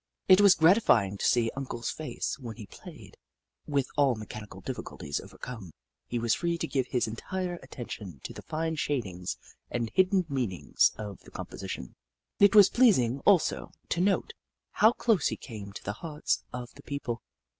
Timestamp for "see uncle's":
1.27-1.91